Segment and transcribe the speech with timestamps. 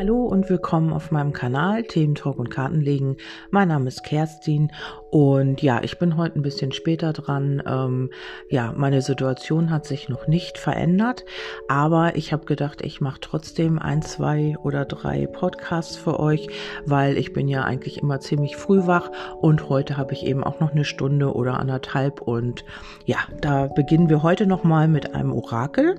[0.00, 3.18] Hallo und willkommen auf meinem Kanal Themen Talk und Kartenlegen.
[3.50, 4.72] Mein Name ist Kerstin
[5.10, 7.60] und ja, ich bin heute ein bisschen später dran.
[7.66, 8.10] Ähm,
[8.48, 11.24] ja, meine Situation hat sich noch nicht verändert,
[11.68, 16.48] aber ich habe gedacht, ich mache trotzdem ein, zwei oder drei Podcasts für euch,
[16.86, 19.10] weil ich bin ja eigentlich immer ziemlich früh wach
[19.40, 22.64] und heute habe ich eben auch noch eine Stunde oder anderthalb und
[23.04, 25.96] ja, da beginnen wir heute noch mal mit einem Orakel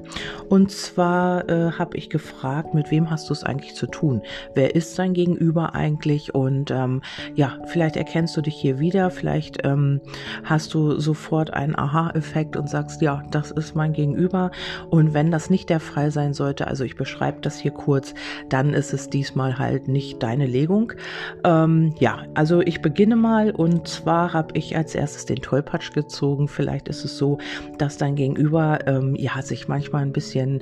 [0.48, 4.22] und zwar äh, habe ich gefragt, mit wem hast du es eigentlich zu tun?
[4.54, 6.34] Wer ist sein Gegenüber eigentlich?
[6.34, 7.02] Und ähm,
[7.36, 9.10] ja, vielleicht erkennst du dich hier wieder wieder.
[9.10, 10.02] Vielleicht ähm,
[10.44, 14.52] hast du sofort einen Aha-Effekt und sagst, ja, das ist mein Gegenüber.
[14.90, 18.14] Und wenn das nicht der Fall sein sollte, also ich beschreibe das hier kurz,
[18.50, 20.94] dann ist es diesmal halt nicht deine Legung.
[21.44, 26.48] Ähm, ja, also ich beginne mal und zwar habe ich als erstes den Tollpatsch gezogen.
[26.48, 27.40] Vielleicht ist es so,
[27.78, 30.62] dass dein Gegenüber ähm, ja sich manchmal ein bisschen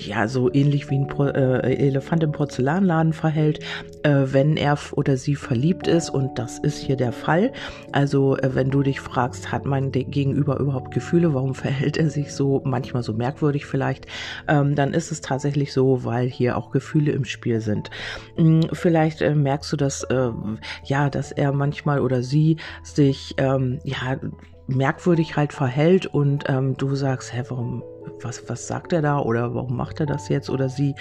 [0.00, 3.60] ja so ähnlich wie ein Pro äh, Elefant im Porzellanladen verhält,
[4.02, 7.52] äh, wenn er oder sie verliebt ist und das ist hier der Fall.
[7.92, 12.32] Also äh, wenn du dich fragst, hat mein Gegenüber überhaupt Gefühle, warum verhält er sich
[12.32, 14.06] so manchmal so merkwürdig vielleicht,
[14.48, 17.90] ähm, dann ist es tatsächlich so, weil hier auch Gefühle im Spiel sind.
[18.36, 20.30] Hm, vielleicht äh, merkst du, dass äh,
[20.84, 24.18] ja, dass er manchmal oder sie sich ähm, ja
[24.68, 27.82] merkwürdig halt verhält und ähm, du sagst, hä, warum
[28.22, 30.94] was, was sagt er da oder warum macht er das jetzt oder sie?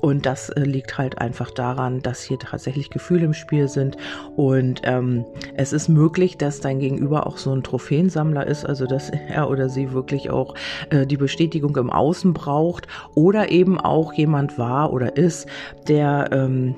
[0.00, 3.96] Und das äh, liegt halt einfach daran, dass hier tatsächlich Gefühle im Spiel sind.
[4.36, 9.10] Und ähm, es ist möglich, dass dein Gegenüber auch so ein Trophäensammler ist, also dass
[9.28, 10.54] er oder sie wirklich auch
[10.90, 15.48] äh, die Bestätigung im Außen braucht oder eben auch jemand war oder ist,
[15.88, 16.74] der ähm,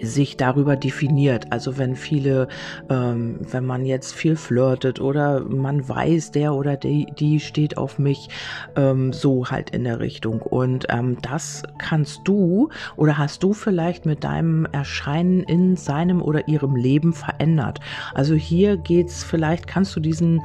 [0.00, 1.46] sich darüber definiert.
[1.50, 2.48] Also wenn viele,
[2.88, 7.98] ähm, wenn man jetzt viel flirtet oder man weiß, der oder die, die steht auf
[7.98, 8.28] mich,
[8.76, 10.42] ähm, so halt in der Richtung.
[10.42, 16.48] Und ähm, das kannst du oder hast du vielleicht mit deinem Erscheinen in seinem oder
[16.48, 17.80] ihrem Leben verändert.
[18.14, 20.42] Also hier geht's, vielleicht kannst du diesen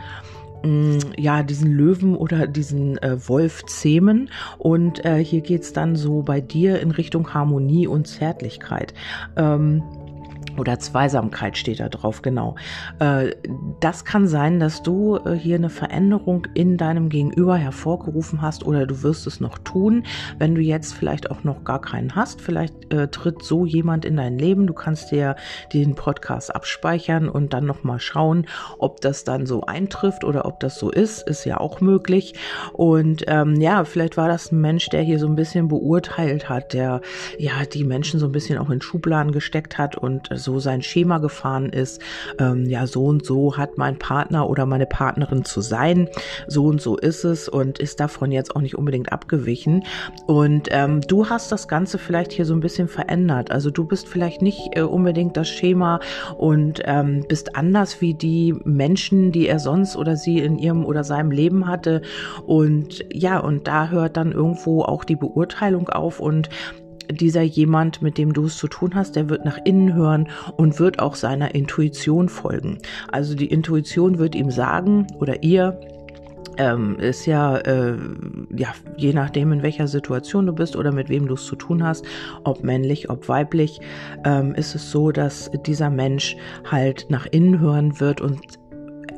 [1.18, 4.30] ja, diesen Löwen oder diesen äh, Wolf zähmen.
[4.58, 8.94] Und äh, hier geht's dann so bei dir in Richtung Harmonie und Zärtlichkeit.
[9.36, 9.84] Ähm,
[10.60, 12.56] oder Zweisamkeit steht da drauf, genau.
[13.00, 13.32] Äh,
[13.80, 18.86] das kann sein, dass du äh, hier eine Veränderung in deinem Gegenüber hervorgerufen hast oder
[18.86, 20.04] du wirst es noch tun,
[20.40, 22.42] wenn du jetzt vielleicht auch noch gar keinen hast.
[22.42, 24.68] Vielleicht äh, tritt so jemand in dein Leben.
[24.68, 25.36] Du kannst dir
[25.74, 28.48] den Podcast abspeichern und dann nochmal schauen,
[28.78, 31.28] ob das dann so eintrifft oder ob das so ist.
[31.28, 32.34] Ist ja auch möglich.
[32.74, 36.74] Und ähm, ja, vielleicht war das ein Mensch, der hier so ein bisschen beurteilt hat,
[36.74, 37.02] der
[37.38, 40.82] ja die Menschen so ein bisschen auch in Schubladen gesteckt hat und so so sein
[40.82, 42.02] Schema gefahren ist,
[42.40, 46.08] ähm, ja, so und so hat mein Partner oder meine Partnerin zu sein,
[46.48, 49.84] so und so ist es und ist davon jetzt auch nicht unbedingt abgewichen.
[50.26, 53.52] Und ähm, du hast das Ganze vielleicht hier so ein bisschen verändert.
[53.52, 56.00] Also du bist vielleicht nicht äh, unbedingt das Schema
[56.38, 61.04] und ähm, bist anders wie die Menschen, die er sonst oder sie in ihrem oder
[61.04, 62.02] seinem Leben hatte.
[62.46, 66.50] Und ja, und da hört dann irgendwo auch die Beurteilung auf und
[67.12, 70.80] dieser jemand, mit dem du es zu tun hast, der wird nach innen hören und
[70.80, 72.80] wird auch seiner Intuition folgen.
[73.12, 75.80] Also die Intuition wird ihm sagen oder ihr,
[76.58, 77.98] ähm, ist ja, äh,
[78.56, 81.84] ja, je nachdem, in welcher Situation du bist oder mit wem du es zu tun
[81.84, 82.06] hast,
[82.44, 83.80] ob männlich, ob weiblich,
[84.26, 86.36] ähm, ist es so, dass dieser Mensch
[86.70, 88.40] halt nach innen hören wird und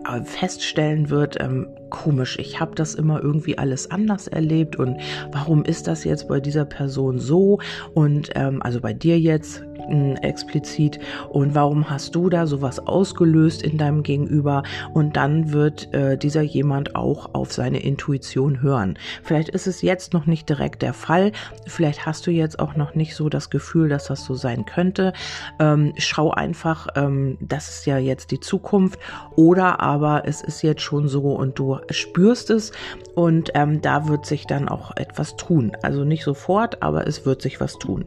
[0.05, 4.77] äh, feststellen wird, ähm, komisch, ich habe das immer irgendwie alles anders erlebt.
[4.77, 4.97] Und
[5.31, 7.59] warum ist das jetzt bei dieser Person so?
[7.93, 13.63] Und ähm, also bei dir jetzt äh, explizit und warum hast du da sowas ausgelöst
[13.63, 14.63] in deinem Gegenüber
[14.93, 18.97] und dann wird äh, dieser jemand auch auf seine Intuition hören.
[19.23, 21.31] Vielleicht ist es jetzt noch nicht direkt der Fall,
[21.67, 25.13] vielleicht hast du jetzt auch noch nicht so das Gefühl, dass das so sein könnte.
[25.59, 28.99] Ähm, schau einfach, ähm, das ist ja jetzt die Zukunft
[29.35, 32.71] oder aber es ist jetzt schon so und du spürst es
[33.15, 35.71] und ähm, da wird sich dann auch etwas tun.
[35.81, 38.05] Also nicht sofort, aber es wird sich was tun.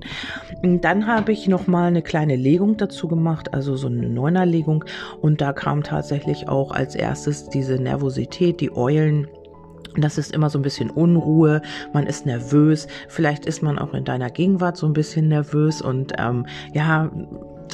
[0.62, 4.84] Dann habe ich noch mal eine kleine Legung dazu gemacht, also so eine Neunerlegung.
[5.20, 9.26] Und da kam tatsächlich auch als erstes diese Nervosität, die Eulen.
[9.96, 11.60] Das ist immer so ein bisschen Unruhe,
[11.92, 16.12] man ist nervös, vielleicht ist man auch in deiner Gegenwart so ein bisschen nervös und
[16.18, 17.10] ähm, ja,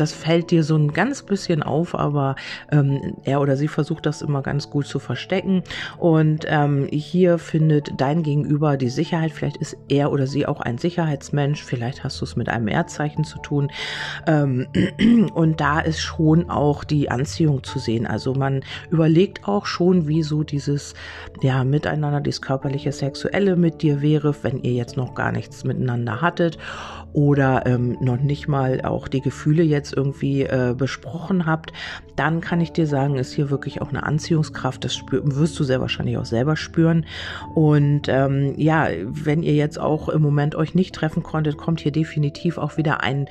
[0.00, 2.36] das fällt dir so ein ganz bisschen auf, aber
[2.70, 5.62] ähm, er oder sie versucht das immer ganz gut zu verstecken.
[5.96, 9.32] Und ähm, hier findet dein Gegenüber die Sicherheit.
[9.32, 11.62] Vielleicht ist er oder sie auch ein Sicherheitsmensch.
[11.62, 13.70] Vielleicht hast du es mit einem Erdzeichen zu tun.
[14.26, 14.66] Ähm,
[15.34, 18.06] und da ist schon auch die Anziehung zu sehen.
[18.06, 20.94] Also man überlegt auch schon, wie so dieses
[21.42, 26.20] ja miteinander, dieses körperliche, sexuelle mit dir wäre, wenn ihr jetzt noch gar nichts miteinander
[26.20, 26.58] hattet
[27.12, 31.72] oder ähm, noch nicht mal auch die Gefühle jetzt irgendwie äh, besprochen habt,
[32.16, 34.84] dann kann ich dir sagen, ist hier wirklich auch eine Anziehungskraft.
[34.84, 37.06] Das spür, wirst du sehr wahrscheinlich auch selber spüren.
[37.54, 41.92] Und ähm, ja, wenn ihr jetzt auch im Moment euch nicht treffen konntet, kommt hier
[41.92, 43.28] definitiv auch wieder ein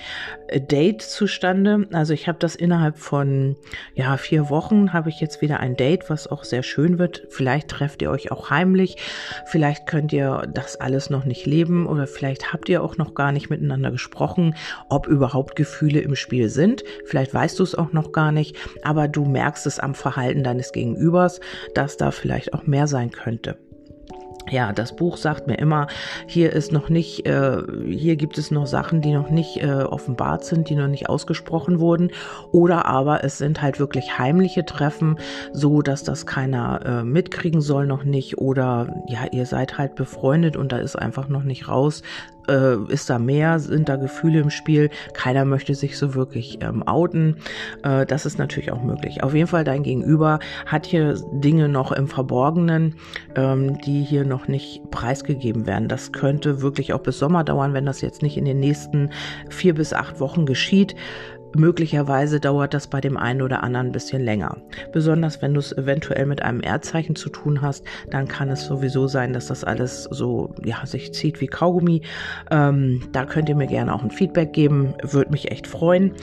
[0.48, 1.88] äh, Date zustande.
[1.92, 3.56] Also ich habe das innerhalb von
[3.94, 7.28] ja vier Wochen habe ich jetzt wieder ein Date, was auch sehr schön wird.
[7.30, 8.98] Vielleicht trefft ihr euch auch heimlich.
[9.46, 13.32] Vielleicht könnt ihr das alles noch nicht leben oder vielleicht habt ihr auch noch gar
[13.32, 14.56] nicht miteinander miteinander gesprochen,
[14.90, 16.84] ob überhaupt Gefühle im Spiel sind.
[17.06, 20.72] Vielleicht weißt du es auch noch gar nicht, aber du merkst es am Verhalten deines
[20.72, 21.40] Gegenübers,
[21.76, 23.58] dass da vielleicht auch mehr sein könnte.
[24.50, 25.88] Ja, das Buch sagt mir immer,
[26.26, 30.46] hier ist noch nicht, äh, hier gibt es noch Sachen, die noch nicht äh, offenbart
[30.46, 32.12] sind, die noch nicht ausgesprochen wurden,
[32.54, 35.18] oder aber es sind halt wirklich heimliche Treffen,
[35.52, 40.56] so dass das keiner äh, mitkriegen soll noch nicht, oder ja, ihr seid halt befreundet
[40.56, 42.02] und da ist einfach noch nicht raus,
[42.48, 46.84] äh, ist da mehr, sind da Gefühle im Spiel, keiner möchte sich so wirklich ähm,
[46.88, 47.38] outen.
[47.84, 49.24] Äh, das ist natürlich auch möglich.
[49.24, 52.96] Auf jeden Fall dein Gegenüber hat hier Dinge noch im Verborgenen,
[53.36, 55.88] ähm, die hier noch nicht preisgegeben werden.
[55.88, 59.10] Das könnte wirklich auch bis Sommer dauern, wenn das jetzt nicht in den nächsten
[59.50, 60.96] vier bis acht Wochen geschieht.
[61.56, 64.58] Möglicherweise dauert das bei dem einen oder anderen ein bisschen länger.
[64.92, 69.08] Besonders wenn du es eventuell mit einem Erdzeichen zu tun hast, dann kann es sowieso
[69.08, 72.02] sein, dass das alles so ja, sich zieht wie Kaugummi.
[72.52, 76.14] Ähm, da könnt ihr mir gerne auch ein Feedback geben, würde mich echt freuen.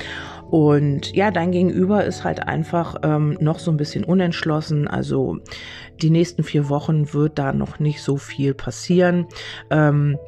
[0.50, 4.86] Und ja, dein Gegenüber ist halt einfach ähm, noch so ein bisschen unentschlossen.
[4.86, 5.38] Also
[6.00, 9.26] die nächsten vier Wochen wird da noch nicht so viel passieren.
[9.70, 10.18] Ähm,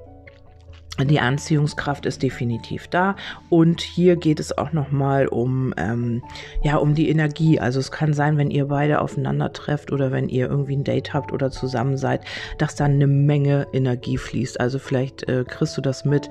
[1.04, 3.16] die Anziehungskraft ist definitiv da
[3.50, 6.22] und hier geht es auch noch mal um ähm,
[6.62, 7.60] ja um die Energie.
[7.60, 11.12] Also es kann sein, wenn ihr beide aufeinander trefft oder wenn ihr irgendwie ein Date
[11.12, 12.22] habt oder zusammen seid,
[12.58, 14.58] dass dann eine Menge Energie fließt.
[14.58, 16.30] Also vielleicht äh, kriegst du das mit,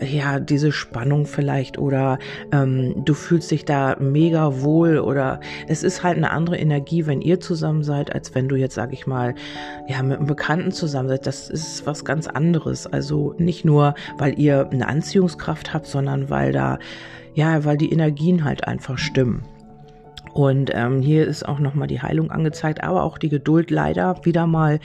[0.00, 2.18] ja diese Spannung vielleicht oder
[2.52, 7.20] ähm, du fühlst dich da mega wohl oder es ist halt eine andere Energie, wenn
[7.20, 9.34] ihr zusammen seid, als wenn du jetzt sag ich mal
[9.88, 11.26] ja mit einem Bekannten zusammen seid.
[11.26, 12.86] Das ist was ganz anderes.
[12.86, 16.78] Also nicht nur weil ihr eine Anziehungskraft habt, sondern weil da,
[17.34, 19.44] ja, weil die Energien halt einfach stimmen.
[20.36, 24.46] Und ähm, hier ist auch nochmal die Heilung angezeigt, aber auch die Geduld leider wieder
[24.46, 24.80] mal,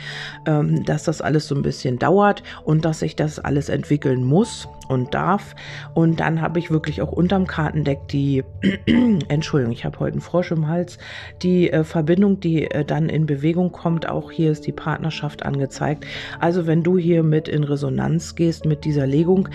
[0.45, 4.69] ähm, dass das alles so ein bisschen dauert und dass sich das alles entwickeln muss
[4.87, 5.53] und darf.
[5.93, 8.45] Und dann habe ich wirklich auch unterm Kartendeck die,
[9.27, 10.97] Entschuldigung, ich habe heute einen Frosch im Hals,
[11.41, 14.07] die äh, Verbindung, die äh, dann in Bewegung kommt.
[14.07, 16.05] Auch hier ist die Partnerschaft angezeigt.
[16.39, 19.49] Also wenn du hier mit in Resonanz gehst mit dieser Legung,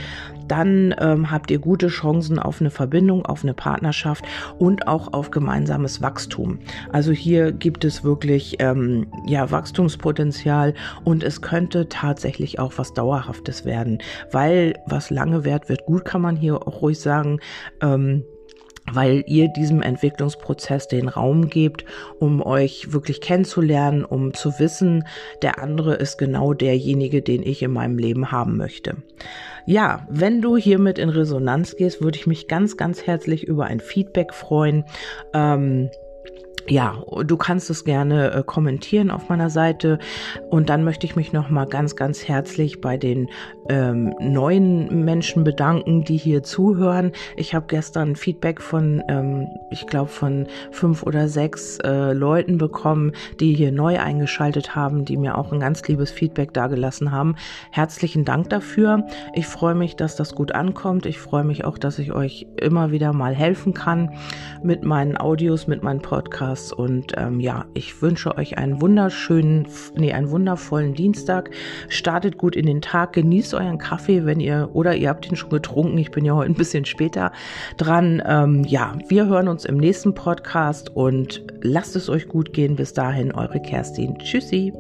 [0.49, 4.25] dann ähm, habt ihr gute Chancen auf eine Verbindung, auf eine Partnerschaft
[4.59, 6.61] und auch auf gemeinsames Wachstum.
[6.93, 10.73] Also hier gibt es wirklich ähm, ja Wachstumspotenzial
[11.05, 13.99] und es könnte tatsächlich auch was Dauerhaftes werden,
[14.33, 17.41] weil was lang lange währt, wird gut, kann man hier auch ruhig sagen.
[17.81, 18.25] Ähm,
[18.93, 21.85] weil ihr diesem Entwicklungsprozess den Raum gebt,
[22.19, 25.07] um euch wirklich kennenzulernen, um zu wissen,
[25.43, 28.97] der andere ist genau derjenige, den ich in meinem Leben haben möchte.
[29.67, 33.81] Ja, wenn du hiermit in Resonanz gehst, würde ich mich ganz, ganz herzlich über ein
[33.81, 34.85] Feedback freuen.
[35.35, 35.91] Ähm,
[36.69, 39.99] ja, du kannst es gerne äh, kommentieren auf meiner Seite.
[40.51, 43.29] Und dann möchte ich mich nochmal ganz, ganz herzlich bei den
[43.69, 47.13] ähm, neuen Menschen bedanken, die hier zuhören.
[47.37, 53.13] Ich habe gestern Feedback von, ähm, ich glaube, von fünf oder sechs äh, Leuten bekommen,
[53.41, 57.37] die hier neu eingeschaltet haben, die mir auch ein ganz liebes Feedback dagelassen haben.
[57.71, 59.07] Herzlichen Dank dafür.
[59.35, 61.07] Ich freue mich, dass das gut ankommt.
[61.07, 64.11] Ich freue mich auch, dass ich euch immer wieder mal helfen kann
[64.63, 66.73] mit meinen Audios, mit meinen Podcasts Podcasts.
[66.73, 71.51] Und ähm, ja, ich wünsche euch einen wunderschönen, nee, einen wundervollen Dienstag.
[71.89, 75.51] Startet gut in den Tag, genießt euren Kaffee, wenn ihr, oder ihr habt ihn schon
[75.51, 75.99] getrunken.
[75.99, 77.33] Ich bin ja heute ein bisschen später
[77.77, 78.23] dran.
[78.27, 82.77] Ähm, ja, wir hören uns im nächsten Podcast und lasst es euch gut gehen.
[82.77, 84.19] Bis dahin, eure Kerstin.
[84.19, 84.73] Tschüssi.